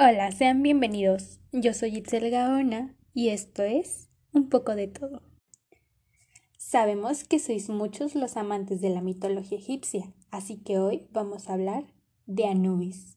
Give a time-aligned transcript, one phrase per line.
[0.00, 1.40] Hola, sean bienvenidos.
[1.50, 5.22] Yo soy Itzel Gaona y esto es Un poco de todo.
[6.56, 11.54] Sabemos que sois muchos los amantes de la mitología egipcia, así que hoy vamos a
[11.54, 11.82] hablar
[12.26, 13.16] de Anubis,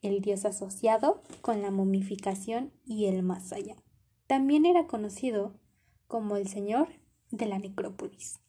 [0.00, 3.76] el dios asociado con la momificación y el más allá.
[4.26, 5.60] También era conocido
[6.08, 6.88] como el señor
[7.30, 8.40] de la necrópolis,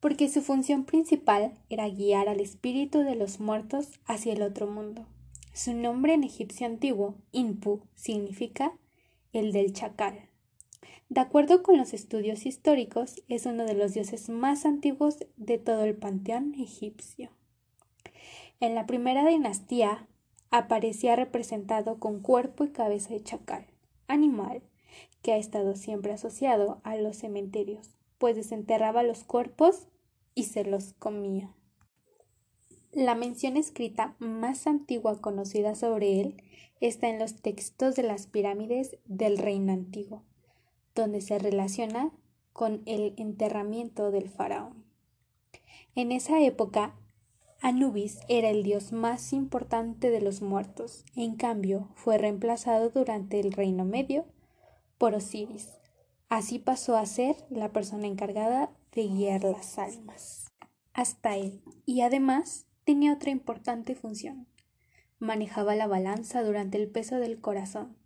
[0.00, 5.06] porque su función principal era guiar al espíritu de los muertos hacia el otro mundo
[5.54, 8.76] su nombre en egipcio antiguo, Inpu, significa
[9.32, 10.28] el del chacal.
[11.08, 15.84] De acuerdo con los estudios históricos, es uno de los dioses más antiguos de todo
[15.84, 17.30] el panteón egipcio.
[18.58, 20.08] En la primera dinastía
[20.50, 23.66] aparecía representado con cuerpo y cabeza de chacal,
[24.08, 24.60] animal
[25.22, 29.86] que ha estado siempre asociado a los cementerios, pues desenterraba los cuerpos
[30.34, 31.54] y se los comía.
[32.94, 36.42] La mención escrita más antigua conocida sobre él
[36.80, 40.22] está en los textos de las pirámides del Reino Antiguo,
[40.94, 42.12] donde se relaciona
[42.52, 44.84] con el enterramiento del faraón.
[45.96, 46.94] En esa época,
[47.60, 53.52] Anubis era el dios más importante de los muertos, en cambio fue reemplazado durante el
[53.52, 54.24] Reino Medio
[54.98, 55.72] por Osiris.
[56.28, 60.44] Así pasó a ser la persona encargada de guiar las almas
[60.92, 64.46] hasta él, y además tenía otra importante función.
[65.18, 67.96] Manejaba la balanza durante el peso del corazón,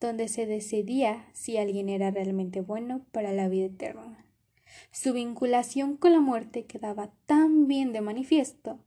[0.00, 4.24] donde se decidía si alguien era realmente bueno para la vida eterna.
[4.90, 8.78] Su vinculación con la muerte quedaba tan bien de manifiesto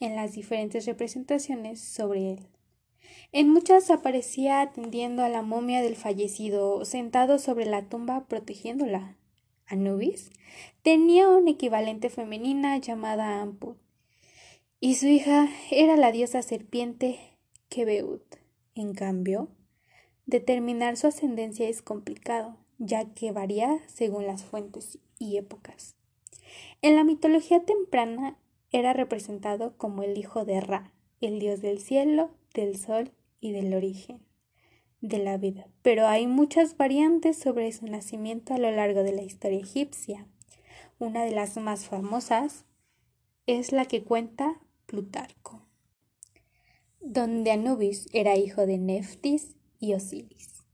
[0.00, 2.48] en las diferentes representaciones sobre él.
[3.32, 9.16] En muchas aparecía atendiendo a la momia del fallecido, sentado sobre la tumba protegiéndola.
[9.66, 10.30] Anubis
[10.82, 13.78] tenía una equivalente femenina llamada Amput,
[14.80, 17.18] y su hija era la diosa serpiente
[17.68, 18.36] Kebeut.
[18.74, 19.48] En cambio,
[20.24, 25.96] determinar su ascendencia es complicado, ya que varía según las fuentes y épocas.
[26.80, 28.38] En la mitología temprana
[28.72, 33.74] era representado como el hijo de Ra, el dios del cielo, del sol y del
[33.74, 34.20] origen
[35.02, 39.22] de la vida, pero hay muchas variantes sobre su nacimiento a lo largo de la
[39.22, 40.26] historia egipcia.
[40.98, 42.66] Una de las más famosas
[43.46, 45.62] es la que cuenta Plutarco,
[47.00, 50.64] donde Anubis era hijo de Neftis y Osiris.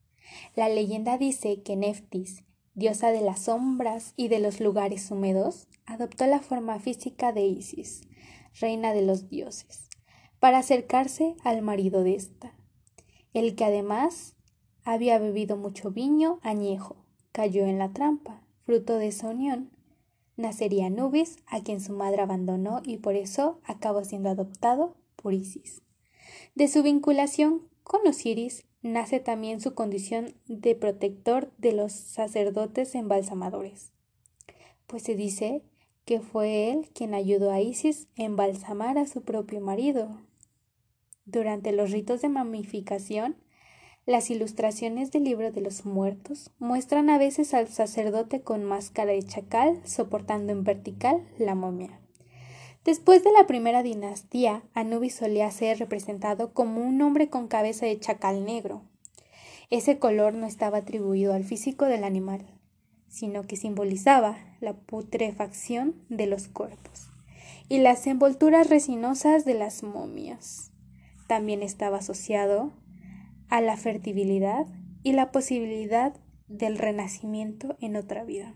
[0.55, 6.27] La leyenda dice que Neftis, diosa de las sombras y de los lugares húmedos, adoptó
[6.27, 8.09] la forma física de Isis,
[8.59, 9.91] reina de los dioses,
[10.41, 12.59] para acercarse al marido de ésta,
[13.35, 14.35] el que además
[14.83, 19.76] había bebido mucho viño añejo, cayó en la trampa, fruto de esa unión,
[20.37, 25.83] nacería Nubis, a quien su madre abandonó y por eso acabó siendo adoptado por Isis.
[26.55, 33.93] De su vinculación con Osiris nace también su condición de protector de los sacerdotes embalsamadores,
[34.87, 35.63] pues se dice
[36.05, 40.21] que fue él quien ayudó a Isis a embalsamar a su propio marido.
[41.25, 43.37] Durante los ritos de mamificación,
[44.07, 49.23] las ilustraciones del libro de los muertos muestran a veces al sacerdote con máscara de
[49.25, 51.99] chacal soportando en vertical la momia.
[52.85, 57.99] Después de la primera dinastía, Anubis solía ser representado como un hombre con cabeza de
[57.99, 58.83] chacal negro.
[59.71, 62.47] Ese color no estaba atribuido al físico del animal,
[63.09, 67.11] sino que simbolizaba la putrefacción de los cuerpos
[67.69, 70.71] y las envolturas resinosas de las momias.
[71.27, 72.73] También estaba asociado
[73.49, 74.67] a la fertilidad
[75.03, 76.15] y la posibilidad
[76.49, 78.55] del renacimiento en otra vida.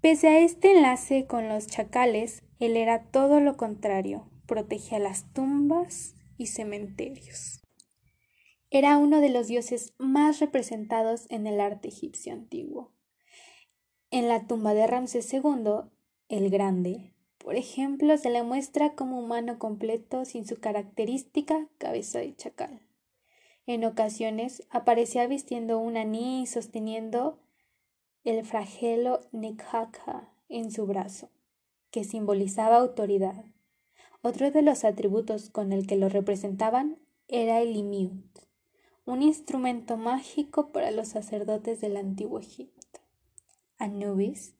[0.00, 6.14] Pese a este enlace con los chacales, él era todo lo contrario, protegía las tumbas
[6.38, 7.60] y cementerios.
[8.70, 12.92] Era uno de los dioses más representados en el arte egipcio antiguo.
[14.10, 15.90] En la tumba de Ramsés II,
[16.28, 22.34] el Grande, por ejemplo, se le muestra como humano completo sin su característica cabeza de
[22.34, 22.80] chacal.
[23.66, 27.38] En ocasiones aparecía vistiendo un anís y sosteniendo
[28.22, 31.30] el flagelo Nekhaka en su brazo,
[31.90, 33.44] que simbolizaba autoridad.
[34.22, 36.98] Otro de los atributos con el que lo representaban
[37.28, 38.38] era el imiut,
[39.04, 43.00] un instrumento mágico para los sacerdotes del antiguo Egipto.
[43.78, 44.54] Anubis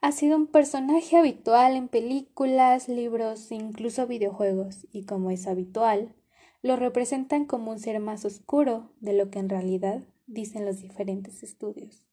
[0.00, 6.14] ha sido un personaje habitual en películas, libros e incluso videojuegos, y como es habitual,
[6.62, 11.42] lo representan como un ser más oscuro de lo que en realidad dicen los diferentes
[11.42, 12.06] estudios.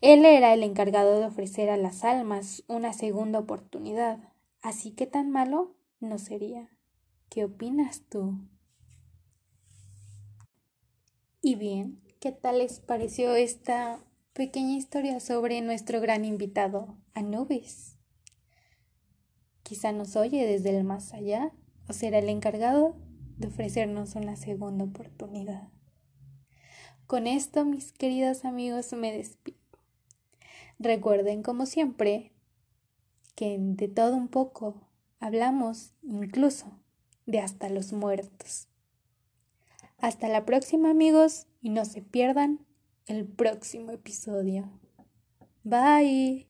[0.00, 4.20] Él era el encargado de ofrecer a las almas una segunda oportunidad,
[4.62, 6.70] así que tan malo no sería.
[7.28, 8.38] ¿Qué opinas tú?
[11.42, 14.00] Y bien, ¿qué tal les pareció esta
[14.32, 17.96] pequeña historia sobre nuestro gran invitado, Anubis?
[19.62, 21.52] Quizá nos oye desde el más allá
[21.88, 22.94] o será el encargado
[23.38, 25.68] de ofrecernos una segunda oportunidad.
[27.06, 29.58] Con esto, mis queridos amigos, me despido.
[30.78, 32.32] Recuerden, como siempre,
[33.34, 34.88] que de todo un poco
[35.20, 36.66] hablamos incluso
[37.26, 38.68] de hasta los muertos.
[39.98, 42.66] Hasta la próxima amigos y no se pierdan
[43.06, 44.68] el próximo episodio.
[45.64, 46.44] Bye.